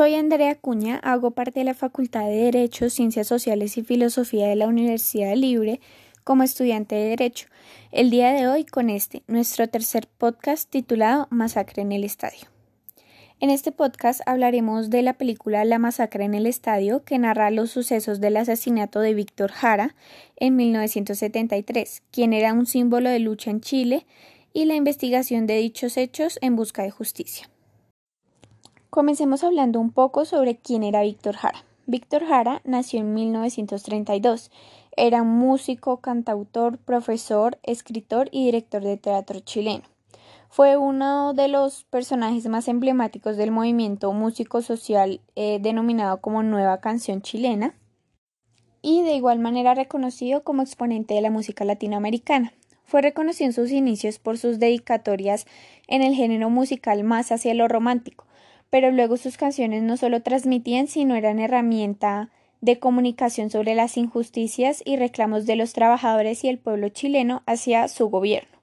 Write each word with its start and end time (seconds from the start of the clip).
Soy 0.00 0.14
Andrea 0.14 0.54
Cuña, 0.54 0.96
hago 0.96 1.32
parte 1.32 1.60
de 1.60 1.64
la 1.64 1.74
Facultad 1.74 2.24
de 2.24 2.44
Derecho, 2.44 2.88
Ciencias 2.88 3.26
Sociales 3.26 3.76
y 3.76 3.82
Filosofía 3.82 4.48
de 4.48 4.56
la 4.56 4.66
Universidad 4.66 5.36
Libre 5.36 5.78
como 6.24 6.42
estudiante 6.42 6.94
de 6.94 7.10
Derecho. 7.10 7.48
El 7.92 8.08
día 8.08 8.32
de 8.32 8.48
hoy 8.48 8.64
con 8.64 8.88
este, 8.88 9.22
nuestro 9.26 9.68
tercer 9.68 10.08
podcast 10.16 10.70
titulado 10.70 11.28
Masacre 11.28 11.82
en 11.82 11.92
el 11.92 12.04
Estadio. 12.04 12.48
En 13.40 13.50
este 13.50 13.72
podcast 13.72 14.22
hablaremos 14.24 14.88
de 14.88 15.02
la 15.02 15.18
película 15.18 15.66
La 15.66 15.78
Masacre 15.78 16.24
en 16.24 16.32
el 16.32 16.46
Estadio, 16.46 17.04
que 17.04 17.18
narra 17.18 17.50
los 17.50 17.70
sucesos 17.70 18.22
del 18.22 18.38
asesinato 18.38 19.00
de 19.00 19.12
Víctor 19.12 19.52
Jara 19.52 19.94
en 20.36 20.56
1973, 20.56 22.04
quien 22.10 22.32
era 22.32 22.54
un 22.54 22.64
símbolo 22.64 23.10
de 23.10 23.18
lucha 23.18 23.50
en 23.50 23.60
Chile, 23.60 24.06
y 24.54 24.64
la 24.64 24.76
investigación 24.76 25.46
de 25.46 25.58
dichos 25.58 25.98
hechos 25.98 26.38
en 26.40 26.56
busca 26.56 26.84
de 26.84 26.90
justicia. 26.90 27.50
Comencemos 28.90 29.44
hablando 29.44 29.78
un 29.78 29.92
poco 29.92 30.24
sobre 30.24 30.56
quién 30.56 30.82
era 30.82 31.02
Víctor 31.02 31.36
Jara. 31.36 31.64
Víctor 31.86 32.24
Jara 32.26 32.60
nació 32.64 32.98
en 32.98 33.14
1932. 33.14 34.50
Era 34.96 35.22
músico, 35.22 35.98
cantautor, 35.98 36.76
profesor, 36.78 37.56
escritor 37.62 38.28
y 38.32 38.46
director 38.46 38.82
de 38.82 38.96
teatro 38.96 39.38
chileno. 39.38 39.84
Fue 40.48 40.76
uno 40.76 41.34
de 41.34 41.46
los 41.46 41.84
personajes 41.84 42.48
más 42.48 42.66
emblemáticos 42.66 43.36
del 43.36 43.52
movimiento 43.52 44.12
músico 44.12 44.60
social 44.60 45.20
eh, 45.36 45.60
denominado 45.62 46.20
como 46.20 46.42
Nueva 46.42 46.80
Canción 46.80 47.22
Chilena 47.22 47.76
y 48.82 49.02
de 49.02 49.14
igual 49.14 49.38
manera 49.38 49.76
reconocido 49.76 50.42
como 50.42 50.62
exponente 50.62 51.14
de 51.14 51.20
la 51.20 51.30
música 51.30 51.64
latinoamericana. 51.64 52.52
Fue 52.82 53.02
reconocido 53.02 53.46
en 53.46 53.52
sus 53.52 53.70
inicios 53.70 54.18
por 54.18 54.36
sus 54.36 54.58
dedicatorias 54.58 55.46
en 55.86 56.02
el 56.02 56.14
género 56.14 56.50
musical 56.50 57.04
más 57.04 57.30
hacia 57.30 57.54
lo 57.54 57.68
romántico, 57.68 58.26
pero 58.70 58.90
luego 58.90 59.16
sus 59.16 59.36
canciones 59.36 59.82
no 59.82 59.96
solo 59.96 60.22
transmitían, 60.22 60.86
sino 60.86 61.16
eran 61.16 61.40
herramienta 61.40 62.30
de 62.60 62.78
comunicación 62.78 63.50
sobre 63.50 63.74
las 63.74 63.96
injusticias 63.96 64.82
y 64.84 64.96
reclamos 64.96 65.46
de 65.46 65.56
los 65.56 65.72
trabajadores 65.72 66.44
y 66.44 66.48
el 66.48 66.58
pueblo 66.58 66.88
chileno 66.88 67.42
hacia 67.46 67.88
su 67.88 68.08
gobierno. 68.08 68.60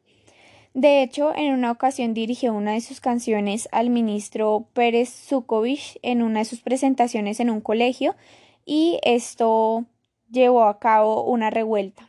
De 0.74 1.02
hecho, 1.02 1.36
en 1.36 1.54
una 1.54 1.72
ocasión 1.72 2.14
dirigió 2.14 2.54
una 2.54 2.74
de 2.74 2.82
sus 2.82 3.02
canciones 3.02 3.68
al 3.72 3.90
ministro 3.90 4.68
Pérez 4.74 5.10
Zukovich 5.10 5.98
en 6.04 6.22
una 6.22 6.40
de 6.40 6.46
sus 6.46 6.62
presentaciones 6.62 7.40
en 7.40 7.50
un 7.50 7.62
colegio 7.62 8.16
y 8.64 9.00
esto 9.02 9.86
llevó 10.30 10.66
a 10.66 10.78
cabo 10.78 11.24
una 11.24 11.50
revuelta 11.50 12.08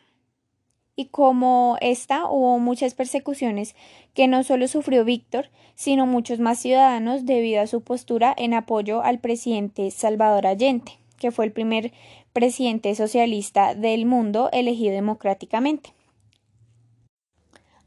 y 0.98 1.04
como 1.04 1.76
esta 1.80 2.28
hubo 2.28 2.58
muchas 2.58 2.94
persecuciones 2.94 3.76
que 4.14 4.26
no 4.26 4.42
solo 4.42 4.66
sufrió 4.66 5.04
Víctor, 5.04 5.48
sino 5.76 6.06
muchos 6.06 6.40
más 6.40 6.58
ciudadanos 6.58 7.24
debido 7.24 7.62
a 7.62 7.68
su 7.68 7.82
postura 7.82 8.34
en 8.36 8.52
apoyo 8.52 9.00
al 9.00 9.20
presidente 9.20 9.92
Salvador 9.92 10.48
Allende, 10.48 10.90
que 11.16 11.30
fue 11.30 11.44
el 11.44 11.52
primer 11.52 11.92
presidente 12.32 12.92
socialista 12.96 13.76
del 13.76 14.06
mundo 14.06 14.48
elegido 14.52 14.92
democráticamente. 14.92 15.94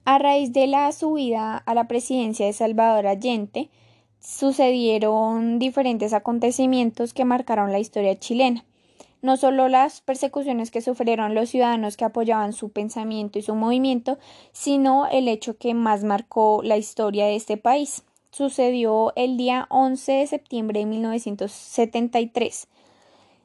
A 0.06 0.18
raíz 0.18 0.54
de 0.54 0.68
la 0.68 0.90
subida 0.94 1.58
a 1.58 1.74
la 1.74 1.90
presidencia 1.90 2.46
de 2.46 2.54
Salvador 2.54 3.08
Allende, 3.08 3.70
sucedieron 4.22 5.60
diferentes 5.60 6.14
acontecimientos 6.14 7.14
que 7.14 7.26
marcaron 7.26 7.74
la 7.74 7.80
historia 7.80 8.18
chilena 8.18 8.64
no 9.22 9.38
solo 9.38 9.68
las 9.68 10.02
persecuciones 10.02 10.72
que 10.72 10.82
sufrieron 10.82 11.36
los 11.36 11.50
ciudadanos 11.50 11.98
que 11.98 12.06
apoyaban 12.06 12.54
su 12.54 12.70
pensamiento 12.70 13.40
y 13.40 13.44
su 13.44 13.56
movimiento, 13.56 14.18
sino 14.52 15.08
el 15.08 15.28
hecho 15.28 15.58
que 15.58 15.74
más 15.74 16.04
marcó 16.04 16.62
la 16.64 16.78
historia 16.78 17.26
de 17.26 17.36
este 17.36 17.58
país. 17.58 18.04
Sucedió 18.32 19.14
el 19.16 19.38
día 19.38 19.68
11 19.70 20.12
de 20.14 20.28
septiembre 20.28 20.80
de 20.80 20.86
1973 20.86 22.68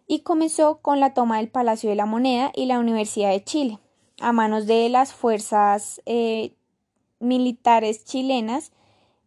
y 0.06 0.20
comenzó 0.20 0.78
con 0.78 1.00
la 1.00 1.12
toma 1.12 1.38
del 1.38 1.48
Palacio 1.48 1.90
de 1.90 1.96
la 1.96 2.06
Moneda 2.06 2.52
y 2.54 2.66
la 2.66 2.78
Universidad 2.78 3.30
de 3.30 3.44
Chile 3.44 3.78
a 4.20 4.32
manos 4.32 4.66
de 4.66 4.88
las 4.88 5.12
fuerzas 5.12 6.00
eh, 6.06 6.54
militares 7.18 8.04
chilenas 8.04 8.72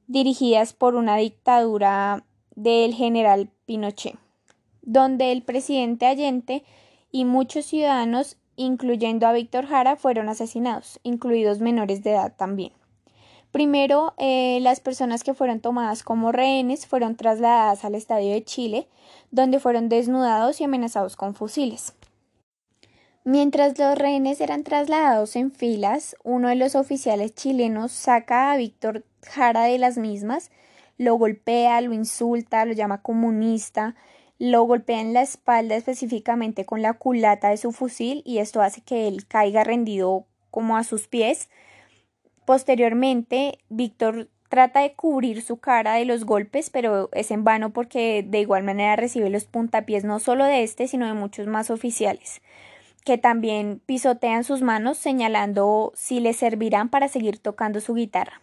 dirigidas 0.08 0.74
por 0.74 0.96
una 0.96 1.18
dictadura 1.18 2.26
del 2.56 2.96
general 2.96 3.52
Pinochet 3.66 4.18
donde 4.82 5.32
el 5.32 5.42
presidente 5.42 6.06
Allende 6.06 6.64
y 7.12 7.26
muchos 7.26 7.66
ciudadanos, 7.66 8.38
incluyendo 8.56 9.28
a 9.28 9.34
Víctor 9.34 9.66
Jara, 9.66 9.96
fueron 9.96 10.30
asesinados, 10.30 11.00
incluidos 11.04 11.60
menores 11.60 12.04
de 12.04 12.12
edad 12.12 12.34
también. 12.36 12.74
Primero, 13.52 14.14
eh, 14.18 14.60
las 14.62 14.80
personas 14.80 15.24
que 15.24 15.34
fueron 15.34 15.60
tomadas 15.60 16.04
como 16.04 16.32
rehenes 16.32 16.86
fueron 16.86 17.16
trasladadas 17.16 17.84
al 17.84 17.96
Estadio 17.96 18.32
de 18.32 18.44
Chile, 18.44 18.88
donde 19.32 19.60
fueron 19.60 19.90
desnudados 19.90 20.62
y 20.62 20.66
amenazados 20.66 21.16
con 21.16 21.34
fusiles. 21.34 21.94
Mientras 23.24 23.78
los 23.78 23.98
rehenes 23.98 24.40
eran 24.40 24.64
trasladados 24.64 25.36
en 25.36 25.52
filas, 25.52 26.16
uno 26.24 26.48
de 26.48 26.56
los 26.56 26.76
oficiales 26.76 27.34
chilenos 27.34 27.92
saca 27.92 28.52
a 28.52 28.58
Víctor 28.58 29.04
Jara 29.24 29.64
de 29.64 29.78
las 29.78 29.98
mismas, 29.98 30.52
lo 30.98 31.16
golpea, 31.16 31.82
lo 31.82 31.94
insulta, 31.94 32.66
lo 32.66 32.74
llama 32.74 33.02
comunista, 33.02 33.96
lo 34.40 34.64
golpea 34.64 35.02
en 35.02 35.14
la 35.14 35.22
espalda 35.22 35.76
específicamente 35.76 36.66
con 36.66 36.82
la 36.82 36.94
culata 36.94 37.50
de 37.50 37.58
su 37.58 37.74
fusil 37.74 38.24
y 38.26 38.40
esto 38.40 38.62
hace 38.62 38.82
que 38.82 39.08
él 39.08 39.28
caiga 39.28 39.66
rendido 39.66 40.26
como 40.50 40.78
a 40.78 40.86
sus 40.86 41.08
pies. 41.08 41.50
Posteriormente, 42.46 43.60
Víctor 43.68 44.30
trata 44.48 44.80
de 44.80 44.94
cubrir 44.94 45.42
su 45.42 45.58
cara 45.58 45.96
de 45.96 46.06
los 46.06 46.26
golpes, 46.26 46.70
pero 46.70 47.10
es 47.12 47.32
en 47.32 47.44
vano 47.44 47.72
porque 47.72 48.26
de 48.26 48.40
igual 48.40 48.64
manera 48.64 48.96
recibe 48.96 49.30
los 49.30 49.44
puntapiés 49.44 50.06
no 50.06 50.20
solo 50.20 50.46
de 50.46 50.64
este, 50.64 50.88
sino 50.88 51.06
de 51.06 51.14
muchos 51.14 51.48
más 51.48 51.70
oficiales, 51.70 52.42
que 53.04 53.18
también 53.18 53.82
pisotean 53.86 54.46
sus 54.46 54.62
manos 54.62 54.98
señalando 54.98 55.92
si 55.96 56.22
le 56.22 56.34
servirán 56.34 56.90
para 56.90 57.10
seguir 57.10 57.40
tocando 57.40 57.82
su 57.82 57.94
guitarra. 57.94 58.42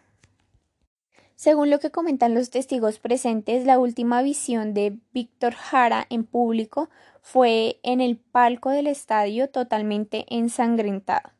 Según 1.37 1.69
lo 1.69 1.81
que 1.81 1.91
comentan 1.91 2.33
los 2.33 2.49
testigos 2.49 2.99
presentes, 2.99 3.67
la 3.67 3.79
última 3.79 4.23
visión 4.23 4.73
de 4.73 4.97
Víctor 5.13 5.53
Jara 5.53 6.07
en 6.09 6.25
público 6.25 6.89
fue 7.21 7.79
en 7.83 8.01
el 8.01 8.17
palco 8.17 8.71
del 8.71 8.87
estadio 8.87 9.51
totalmente 9.51 10.25
ensangrentado. 10.31 11.31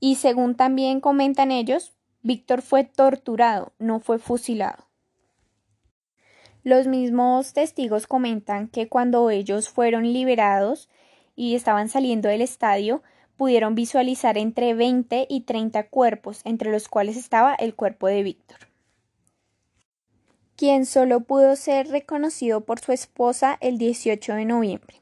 Y 0.00 0.14
según 0.14 0.54
también 0.54 1.00
comentan 1.00 1.50
ellos, 1.50 1.92
Víctor 2.22 2.62
fue 2.62 2.84
torturado, 2.84 3.74
no 3.78 4.00
fue 4.00 4.18
fusilado. 4.18 4.86
Los 6.62 6.86
mismos 6.86 7.52
testigos 7.52 8.06
comentan 8.06 8.68
que 8.68 8.88
cuando 8.88 9.28
ellos 9.28 9.68
fueron 9.68 10.14
liberados 10.14 10.88
y 11.36 11.56
estaban 11.56 11.90
saliendo 11.90 12.30
del 12.30 12.40
estadio, 12.40 13.02
pudieron 13.36 13.74
visualizar 13.74 14.38
entre 14.38 14.72
20 14.72 15.26
y 15.28 15.42
30 15.42 15.90
cuerpos, 15.90 16.40
entre 16.44 16.72
los 16.72 16.88
cuales 16.88 17.18
estaba 17.18 17.54
el 17.54 17.74
cuerpo 17.74 18.06
de 18.06 18.22
Víctor 18.22 18.73
quien 20.56 20.86
solo 20.86 21.20
pudo 21.20 21.56
ser 21.56 21.88
reconocido 21.88 22.62
por 22.62 22.80
su 22.80 22.92
esposa 22.92 23.58
el 23.60 23.78
18 23.78 24.34
de 24.34 24.44
noviembre. 24.44 25.00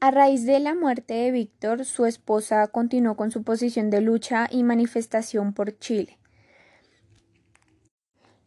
A 0.00 0.10
raíz 0.10 0.44
de 0.46 0.58
la 0.58 0.74
muerte 0.74 1.14
de 1.14 1.30
Víctor, 1.30 1.84
su 1.84 2.06
esposa 2.06 2.66
continuó 2.66 3.16
con 3.16 3.30
su 3.30 3.44
posición 3.44 3.88
de 3.88 4.00
lucha 4.00 4.48
y 4.50 4.64
manifestación 4.64 5.52
por 5.52 5.78
Chile. 5.78 6.18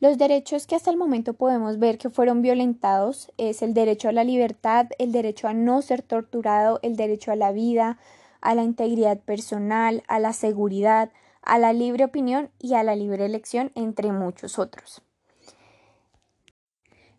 Los 0.02 0.18
derechos 0.18 0.68
que 0.68 0.76
hasta 0.76 0.92
el 0.92 0.98
momento 0.98 1.34
podemos 1.34 1.80
ver 1.80 1.98
que 1.98 2.10
fueron 2.10 2.42
violentados 2.42 3.32
es 3.38 3.62
el 3.62 3.74
derecho 3.74 4.10
a 4.10 4.12
la 4.12 4.26
libertad, 4.26 4.88
el 5.00 5.14
derecho 5.14 5.48
a 5.48 5.54
no 5.54 5.82
ser 5.82 6.02
torturado, 6.02 6.82
el 6.84 6.98
derecho 6.98 7.32
a 7.32 7.38
la 7.38 7.54
vida, 7.54 7.98
a 8.42 8.54
la 8.54 8.64
integridad 8.64 9.20
personal, 9.20 10.04
a 10.10 10.20
la 10.20 10.34
seguridad, 10.34 11.10
a 11.42 11.58
la 11.58 11.72
libre 11.72 12.04
opinión 12.04 12.50
y 12.60 12.74
a 12.74 12.84
la 12.84 12.98
libre 12.98 13.26
elección, 13.26 13.72
entre 13.76 14.12
muchos 14.12 14.60
otros. 14.60 15.05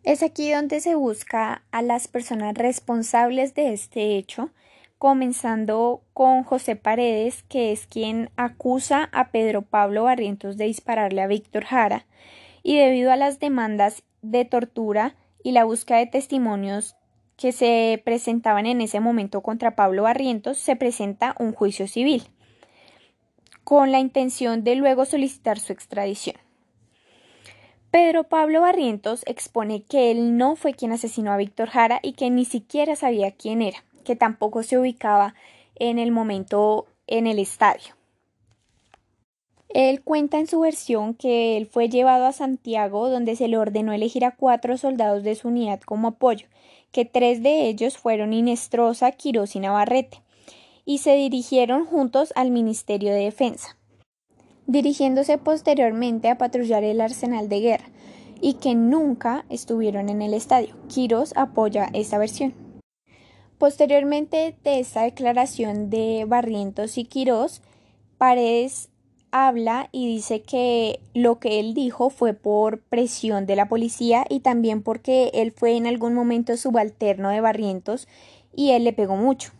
Es 0.07 0.23
aquí 0.23 0.49
donde 0.49 0.79
se 0.79 0.95
busca 0.95 1.63
a 1.69 1.81
las 1.81 2.07
personas 2.07 2.53
responsables 2.53 3.53
de 3.55 3.73
este 3.73 4.15
hecho, 4.15 4.51
comenzando 4.97 6.01
con 6.13 6.45
José 6.45 6.77
Paredes, 6.77 7.43
que 7.49 7.73
es 7.73 7.87
quien 7.87 8.29
acusa 8.37 9.09
a 9.11 9.31
Pedro 9.31 9.63
Pablo 9.63 10.05
Barrientos 10.05 10.55
de 10.55 10.63
dispararle 10.63 11.21
a 11.21 11.27
Víctor 11.27 11.65
Jara, 11.65 12.05
y 12.63 12.77
debido 12.77 13.11
a 13.11 13.17
las 13.17 13.41
demandas 13.41 14.03
de 14.21 14.45
tortura 14.45 15.17
y 15.43 15.51
la 15.51 15.65
búsqueda 15.65 15.97
de 15.97 16.07
testimonios 16.07 16.95
que 17.35 17.51
se 17.51 18.01
presentaban 18.05 18.65
en 18.65 18.79
ese 18.79 19.01
momento 19.01 19.41
contra 19.41 19.75
Pablo 19.75 20.03
Barrientos, 20.03 20.57
se 20.57 20.77
presenta 20.77 21.35
un 21.37 21.51
juicio 21.51 21.85
civil, 21.85 22.23
con 23.65 23.91
la 23.91 23.99
intención 23.99 24.63
de 24.63 24.75
luego 24.75 25.03
solicitar 25.03 25.59
su 25.59 25.73
extradición. 25.73 26.37
Pedro 27.89 28.25
Pablo 28.25 28.61
Barrientos 28.61 29.23
expone 29.27 29.81
que 29.81 30.11
él 30.11 30.37
no 30.37 30.57
fue 30.57 30.73
quien 30.73 30.91
asesinó 30.91 31.31
a 31.31 31.37
Víctor 31.37 31.69
Jara 31.69 31.99
y 32.03 32.13
que 32.13 32.29
ni 32.29 32.43
siquiera 32.43 32.97
sabía 32.97 33.31
quién 33.31 33.61
era, 33.61 33.83
que 34.03 34.17
tampoco 34.17 34.61
se 34.61 34.77
ubicaba 34.77 35.35
en 35.75 35.97
el 35.97 36.11
momento 36.11 36.85
en 37.07 37.27
el 37.27 37.39
estadio. 37.39 37.95
Él 39.69 40.01
cuenta 40.01 40.37
en 40.37 40.47
su 40.47 40.59
versión 40.59 41.13
que 41.13 41.55
él 41.55 41.65
fue 41.65 41.87
llevado 41.87 42.25
a 42.25 42.33
Santiago 42.33 43.09
donde 43.09 43.35
se 43.35 43.47
le 43.47 43.57
ordenó 43.57 43.93
elegir 43.93 44.25
a 44.25 44.35
cuatro 44.35 44.77
soldados 44.77 45.23
de 45.23 45.35
su 45.35 45.47
unidad 45.47 45.79
como 45.81 46.09
apoyo, 46.09 46.47
que 46.91 47.05
tres 47.05 47.41
de 47.41 47.67
ellos 47.67 47.97
fueron 47.97 48.33
Inestrosa, 48.33 49.11
Quirós 49.11 49.55
y 49.55 49.59
Navarrete, 49.59 50.21
y 50.83 50.97
se 50.97 51.15
dirigieron 51.15 51.85
juntos 51.85 52.33
al 52.35 52.51
Ministerio 52.51 53.13
de 53.13 53.25
Defensa, 53.25 53.76
dirigiéndose 54.67 55.37
posteriormente 55.37 56.29
a 56.29 56.37
patrullar 56.37 56.83
el 56.83 57.01
arsenal 57.01 57.49
de 57.49 57.61
guerra, 57.61 57.89
y 58.41 58.53
que 58.53 58.75
nunca 58.75 59.45
estuvieron 59.49 60.09
en 60.09 60.21
el 60.21 60.33
estadio. 60.33 60.75
Quirós 60.87 61.33
apoya 61.35 61.89
esta 61.93 62.17
versión. 62.17 62.53
Posteriormente 63.57 64.55
de 64.63 64.79
esta 64.79 65.01
declaración 65.01 65.89
de 65.89 66.25
Barrientos 66.27 66.97
y 66.99 67.05
Quirós, 67.05 67.61
Paredes 68.19 68.89
habla 69.31 69.89
y 69.91 70.07
dice 70.07 70.41
que 70.41 70.99
lo 71.13 71.39
que 71.39 71.59
él 71.59 71.73
dijo 71.73 72.09
fue 72.09 72.33
por 72.33 72.81
presión 72.81 73.45
de 73.45 73.55
la 73.55 73.67
policía 73.67 74.25
y 74.29 74.39
también 74.39 74.83
porque 74.83 75.31
él 75.33 75.51
fue 75.51 75.75
en 75.75 75.87
algún 75.87 76.13
momento 76.13 76.55
subalterno 76.55 77.29
de 77.29 77.41
Barrientos 77.41 78.07
y 78.55 78.71
él 78.71 78.83
le 78.83 78.93
pegó 78.93 79.15
mucho, 79.15 79.51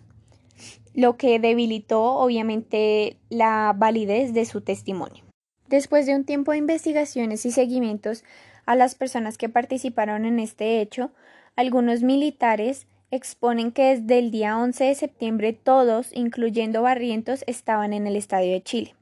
lo 0.98 1.16
que 1.16 1.38
debilitó 1.38 2.16
obviamente 2.16 3.18
la 3.30 3.72
validez 3.78 4.34
de 4.34 4.46
su 4.46 4.62
testimonio. 4.62 5.24
Después 5.68 6.08
de 6.08 6.16
un 6.16 6.26
tiempo 6.26 6.52
de 6.52 6.58
investigaciones 6.58 7.46
y 7.46 7.52
seguimientos 7.52 8.24
a 8.66 8.76
las 8.76 8.96
personas 8.96 9.38
que 9.38 9.48
participaron 9.48 10.26
en 10.26 10.40
este 10.40 10.82
hecho, 10.82 11.12
algunos 11.56 12.02
militares 12.02 12.88
exponen 13.12 13.72
que 13.72 13.96
desde 13.96 14.18
el 14.18 14.32
día 14.32 14.58
11 14.58 14.86
de 14.86 14.96
septiembre 14.96 15.54
todos, 15.54 16.10
incluyendo 16.14 16.82
Barrientos, 16.82 17.44
estaban 17.46 17.94
en 17.94 18.08
el 18.08 18.16
Estadio 18.16 18.54
de 18.54 18.64
Chile. 18.64 18.96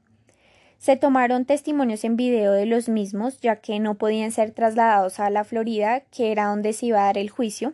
Se 0.76 0.96
tomaron 0.96 1.46
testimonios 1.46 2.04
en 2.04 2.16
video 2.16 2.52
de 2.52 2.66
los 2.66 2.90
mismos, 2.90 3.40
ya 3.40 3.56
que 3.56 3.80
no 3.80 3.94
podían 3.94 4.32
ser 4.32 4.50
trasladados 4.50 5.18
a 5.18 5.30
la 5.30 5.44
Florida, 5.44 6.00
que 6.10 6.30
era 6.30 6.48
donde 6.48 6.74
se 6.74 6.86
iba 6.86 7.00
a 7.00 7.06
dar 7.06 7.16
el 7.16 7.30
juicio. 7.30 7.72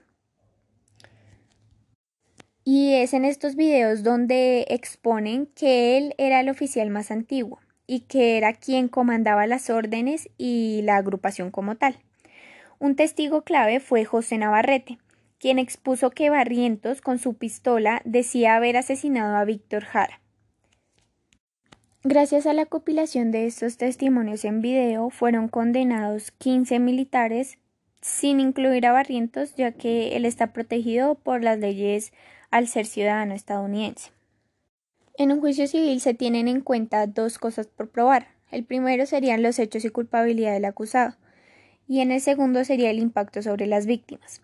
Y 2.64 2.94
es 2.94 3.12
en 3.12 3.24
estos 3.24 3.56
videos 3.56 4.02
donde 4.02 4.66
exponen 4.68 5.46
que 5.46 5.96
él 5.96 6.14
era 6.18 6.40
el 6.40 6.48
oficial 6.48 6.90
más 6.90 7.10
antiguo 7.10 7.58
y 7.86 8.00
que 8.00 8.36
era 8.36 8.52
quien 8.52 8.88
comandaba 8.88 9.46
las 9.46 9.68
órdenes 9.68 10.28
y 10.38 10.82
la 10.84 10.96
agrupación 10.96 11.50
como 11.50 11.76
tal. 11.76 11.98
Un 12.78 12.94
testigo 12.96 13.42
clave 13.42 13.80
fue 13.80 14.04
José 14.04 14.38
Navarrete, 14.38 14.98
quien 15.38 15.58
expuso 15.58 16.10
que 16.10 16.30
Barrientos 16.30 17.00
con 17.00 17.18
su 17.18 17.34
pistola 17.34 18.00
decía 18.04 18.54
haber 18.54 18.76
asesinado 18.76 19.36
a 19.36 19.44
Víctor 19.44 19.84
Jara. 19.84 20.20
Gracias 22.04 22.46
a 22.46 22.52
la 22.52 22.66
compilación 22.66 23.30
de 23.30 23.46
estos 23.46 23.76
testimonios 23.76 24.44
en 24.44 24.60
video, 24.60 25.10
fueron 25.10 25.48
condenados 25.48 26.32
15 26.32 26.78
militares, 26.80 27.58
sin 28.00 28.40
incluir 28.40 28.86
a 28.86 28.92
Barrientos, 28.92 29.54
ya 29.54 29.70
que 29.70 30.16
él 30.16 30.24
está 30.24 30.52
protegido 30.52 31.14
por 31.14 31.44
las 31.44 31.58
leyes 31.60 32.12
al 32.52 32.68
ser 32.68 32.86
ciudadano 32.86 33.34
estadounidense. 33.34 34.12
En 35.16 35.32
un 35.32 35.40
juicio 35.40 35.66
civil 35.66 36.00
se 36.00 36.14
tienen 36.14 36.46
en 36.46 36.60
cuenta 36.60 37.06
dos 37.06 37.38
cosas 37.38 37.66
por 37.66 37.90
probar. 37.90 38.28
El 38.50 38.64
primero 38.64 39.06
serían 39.06 39.42
los 39.42 39.58
hechos 39.58 39.84
y 39.84 39.90
culpabilidad 39.90 40.52
del 40.52 40.66
acusado, 40.66 41.16
y 41.88 42.00
en 42.00 42.12
el 42.12 42.20
segundo 42.20 42.64
sería 42.64 42.90
el 42.90 42.98
impacto 42.98 43.42
sobre 43.42 43.66
las 43.66 43.86
víctimas. 43.86 44.42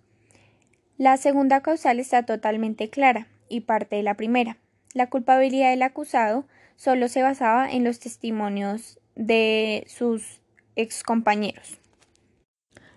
La 0.96 1.16
segunda 1.18 1.60
causal 1.60 2.00
está 2.00 2.24
totalmente 2.24 2.90
clara 2.90 3.28
y 3.48 3.60
parte 3.60 3.96
de 3.96 4.02
la 4.02 4.14
primera. 4.14 4.56
La 4.94 5.08
culpabilidad 5.08 5.70
del 5.70 5.82
acusado 5.82 6.46
solo 6.76 7.08
se 7.08 7.22
basaba 7.22 7.70
en 7.70 7.84
los 7.84 8.00
testimonios 8.00 8.98
de 9.14 9.84
sus 9.86 10.40
excompañeros, 10.76 11.78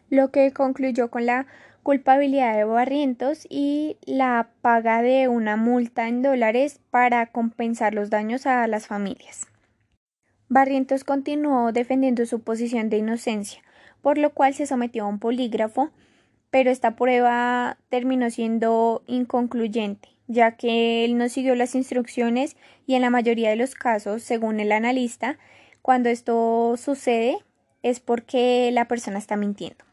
lo 0.09 0.31
que 0.31 0.51
concluyó 0.51 1.11
con 1.11 1.25
la 1.25 1.47
culpabilidad 1.83 2.55
de 2.55 2.63
Barrientos 2.63 3.45
y 3.49 3.97
la 4.05 4.49
paga 4.61 5.01
de 5.01 5.27
una 5.27 5.55
multa 5.55 6.07
en 6.07 6.21
dólares 6.21 6.79
para 6.89 7.25
compensar 7.27 7.93
los 7.93 8.09
daños 8.09 8.45
a 8.45 8.65
las 8.67 8.87
familias. 8.87 9.47
Barrientos 10.49 11.03
continuó 11.03 11.71
defendiendo 11.71 12.25
su 12.25 12.41
posición 12.41 12.89
de 12.89 12.97
inocencia, 12.97 13.61
por 14.01 14.17
lo 14.17 14.33
cual 14.33 14.53
se 14.53 14.65
sometió 14.65 15.05
a 15.05 15.07
un 15.07 15.19
polígrafo, 15.19 15.91
pero 16.49 16.69
esta 16.69 16.95
prueba 16.95 17.77
terminó 17.89 18.29
siendo 18.29 19.03
inconcluyente 19.07 20.11
ya 20.31 20.55
que 20.55 21.03
él 21.03 21.17
no 21.17 21.29
siguió 21.29 21.55
las 21.55 21.75
instrucciones 21.75 22.55
y 22.87 22.95
en 22.95 23.01
la 23.01 23.09
mayoría 23.09 23.49
de 23.49 23.57
los 23.57 23.75
casos, 23.75 24.23
según 24.23 24.59
el 24.59 24.71
analista, 24.71 25.37
cuando 25.81 26.09
esto 26.09 26.75
sucede 26.77 27.37
es 27.83 27.99
porque 27.99 28.69
la 28.71 28.87
persona 28.87 29.17
está 29.17 29.35
mintiendo. 29.35 29.83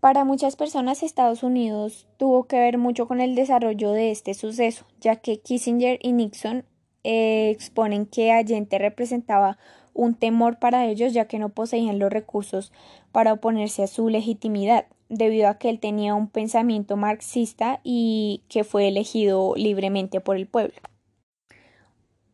Para 0.00 0.24
muchas 0.24 0.54
personas 0.54 1.02
Estados 1.02 1.42
Unidos 1.42 2.06
tuvo 2.18 2.44
que 2.44 2.58
ver 2.58 2.78
mucho 2.78 3.08
con 3.08 3.20
el 3.20 3.34
desarrollo 3.34 3.90
de 3.90 4.12
este 4.12 4.32
suceso, 4.34 4.86
ya 5.00 5.16
que 5.16 5.40
Kissinger 5.40 5.98
y 6.00 6.12
Nixon 6.12 6.64
eh, 7.02 7.50
exponen 7.50 8.06
que 8.06 8.30
Allende 8.30 8.78
representaba 8.78 9.58
un 9.94 10.14
temor 10.14 10.60
para 10.60 10.86
ellos 10.86 11.12
ya 11.12 11.26
que 11.26 11.40
no 11.40 11.48
poseían 11.48 11.98
los 11.98 12.12
recursos 12.12 12.72
para 13.10 13.32
oponerse 13.32 13.82
a 13.82 13.88
su 13.88 14.08
legitimidad 14.08 14.86
debido 15.08 15.48
a 15.48 15.58
que 15.58 15.68
él 15.68 15.80
tenía 15.80 16.14
un 16.14 16.28
pensamiento 16.28 16.96
marxista 16.96 17.80
y 17.82 18.42
que 18.48 18.62
fue 18.62 18.86
elegido 18.86 19.54
libremente 19.56 20.20
por 20.20 20.36
el 20.36 20.46
pueblo. 20.46 20.76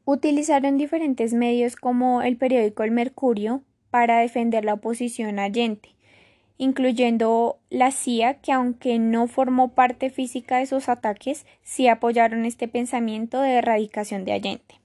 Utilizaron 0.04 0.76
diferentes 0.76 1.32
medios 1.32 1.76
como 1.76 2.20
el 2.20 2.36
periódico 2.36 2.82
El 2.82 2.90
Mercurio 2.90 3.62
para 3.90 4.18
defender 4.18 4.66
la 4.66 4.74
oposición 4.74 5.38
a 5.38 5.44
Allende, 5.44 5.94
incluyendo 6.56 7.58
la 7.70 7.90
CIA, 7.90 8.34
que 8.34 8.52
aunque 8.52 8.98
no 8.98 9.26
formó 9.26 9.74
parte 9.74 10.10
física 10.10 10.58
de 10.58 10.66
sus 10.66 10.88
ataques, 10.88 11.46
sí 11.62 11.88
apoyaron 11.88 12.44
este 12.44 12.68
pensamiento 12.68 13.40
de 13.40 13.54
erradicación 13.54 14.24
de 14.24 14.32
Allende. 14.32 14.80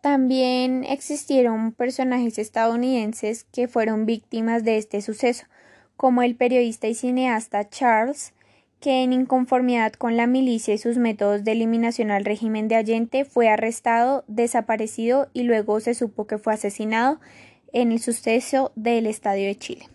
También 0.00 0.84
existieron 0.84 1.72
personajes 1.72 2.38
estadounidenses 2.38 3.44
que 3.44 3.68
fueron 3.68 4.06
víctimas 4.06 4.64
de 4.64 4.78
este 4.78 5.02
suceso, 5.02 5.46
como 5.96 6.22
el 6.22 6.36
periodista 6.36 6.86
y 6.86 6.94
cineasta 6.94 7.68
Charles, 7.68 8.32
que 8.80 9.02
en 9.02 9.12
inconformidad 9.12 9.92
con 9.92 10.16
la 10.16 10.28
milicia 10.28 10.74
y 10.74 10.78
sus 10.78 10.98
métodos 10.98 11.42
de 11.42 11.52
eliminación 11.52 12.12
al 12.12 12.24
régimen 12.24 12.68
de 12.68 12.76
Allende 12.76 13.24
fue 13.24 13.48
arrestado, 13.48 14.24
desaparecido 14.28 15.28
y 15.32 15.42
luego 15.42 15.80
se 15.80 15.94
supo 15.94 16.28
que 16.28 16.38
fue 16.38 16.54
asesinado 16.54 17.18
en 17.72 17.90
el 17.90 18.00
suceso 18.00 18.70
del 18.76 19.06
Estadio 19.06 19.46
de 19.46 19.56
Chile. 19.56 19.88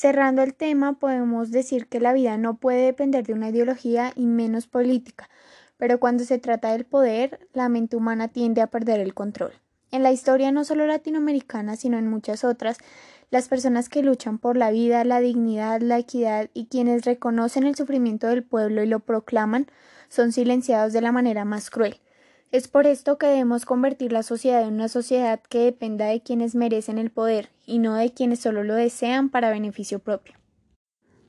Cerrando 0.00 0.40
el 0.40 0.54
tema, 0.54 0.94
podemos 0.94 1.50
decir 1.50 1.86
que 1.86 2.00
la 2.00 2.14
vida 2.14 2.38
no 2.38 2.56
puede 2.56 2.86
depender 2.86 3.26
de 3.26 3.34
una 3.34 3.50
ideología 3.50 4.14
y 4.16 4.24
menos 4.24 4.66
política, 4.66 5.28
pero 5.76 6.00
cuando 6.00 6.24
se 6.24 6.38
trata 6.38 6.72
del 6.72 6.86
poder, 6.86 7.46
la 7.52 7.68
mente 7.68 7.96
humana 7.96 8.28
tiende 8.28 8.62
a 8.62 8.68
perder 8.68 9.00
el 9.00 9.12
control. 9.12 9.52
En 9.90 10.02
la 10.02 10.10
historia 10.10 10.52
no 10.52 10.64
solo 10.64 10.86
latinoamericana, 10.86 11.76
sino 11.76 11.98
en 11.98 12.08
muchas 12.08 12.44
otras, 12.44 12.78
las 13.28 13.48
personas 13.48 13.90
que 13.90 14.02
luchan 14.02 14.38
por 14.38 14.56
la 14.56 14.70
vida, 14.70 15.04
la 15.04 15.20
dignidad, 15.20 15.82
la 15.82 15.98
equidad 15.98 16.48
y 16.54 16.68
quienes 16.68 17.04
reconocen 17.04 17.64
el 17.64 17.76
sufrimiento 17.76 18.26
del 18.26 18.42
pueblo 18.42 18.82
y 18.82 18.86
lo 18.86 19.00
proclaman 19.00 19.66
son 20.08 20.32
silenciados 20.32 20.94
de 20.94 21.02
la 21.02 21.12
manera 21.12 21.44
más 21.44 21.68
cruel. 21.68 22.00
Es 22.52 22.66
por 22.66 22.88
esto 22.88 23.16
que 23.16 23.28
debemos 23.28 23.64
convertir 23.64 24.10
la 24.12 24.24
sociedad 24.24 24.66
en 24.66 24.74
una 24.74 24.88
sociedad 24.88 25.40
que 25.40 25.60
dependa 25.60 26.06
de 26.06 26.20
quienes 26.20 26.56
merecen 26.56 26.98
el 26.98 27.10
poder 27.10 27.48
y 27.64 27.78
no 27.78 27.94
de 27.94 28.12
quienes 28.12 28.40
solo 28.40 28.64
lo 28.64 28.74
desean 28.74 29.28
para 29.28 29.50
beneficio 29.50 30.00
propio. 30.00 30.34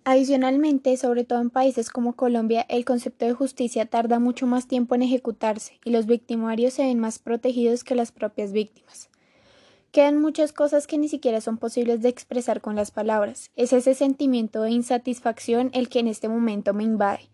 Adicionalmente, 0.03 0.97
sobre 0.97 1.23
todo 1.23 1.39
en 1.39 1.51
países 1.51 1.91
como 1.91 2.15
Colombia, 2.15 2.65
el 2.69 2.85
concepto 2.85 3.25
de 3.25 3.33
justicia 3.33 3.85
tarda 3.85 4.17
mucho 4.17 4.47
más 4.47 4.67
tiempo 4.67 4.95
en 4.95 5.03
ejecutarse 5.03 5.79
y 5.85 5.91
los 5.91 6.07
victimarios 6.07 6.73
se 6.73 6.85
ven 6.85 6.97
más 6.97 7.19
protegidos 7.19 7.83
que 7.83 7.93
las 7.93 8.11
propias 8.11 8.51
víctimas. 8.51 9.11
Quedan 9.91 10.19
muchas 10.19 10.53
cosas 10.53 10.87
que 10.87 10.97
ni 10.97 11.07
siquiera 11.07 11.39
son 11.39 11.59
posibles 11.59 12.01
de 12.01 12.09
expresar 12.09 12.61
con 12.61 12.75
las 12.75 12.89
palabras. 12.89 13.51
Es 13.55 13.73
ese 13.73 13.93
sentimiento 13.93 14.63
de 14.63 14.71
insatisfacción 14.71 15.69
el 15.73 15.87
que 15.87 15.99
en 15.99 16.07
este 16.07 16.29
momento 16.29 16.73
me 16.73 16.83
invade. 16.83 17.29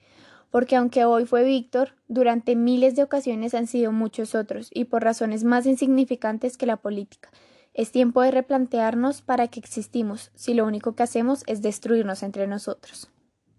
Porque 0.50 0.76
aunque 0.76 1.06
hoy 1.06 1.26
fue 1.26 1.44
Víctor, 1.44 1.96
durante 2.08 2.56
miles 2.56 2.96
de 2.96 3.04
ocasiones 3.04 3.54
han 3.54 3.68
sido 3.68 3.92
muchos 3.92 4.36
otros, 4.36 4.70
y 4.74 4.86
por 4.86 5.04
razones 5.04 5.44
más 5.44 5.66
insignificantes 5.66 6.58
que 6.58 6.66
la 6.66 6.78
política. 6.78 7.30
Es 7.74 7.92
tiempo 7.92 8.22
de 8.22 8.32
replantearnos 8.32 9.22
para 9.22 9.48
qué 9.50 9.60
existimos, 9.60 10.32
si 10.34 10.54
lo 10.54 10.66
único 10.66 10.96
que 10.96 11.04
hacemos 11.04 11.44
es 11.48 11.62
destruirnos 11.62 12.24
entre 12.24 12.48
nosotros. 12.48 13.10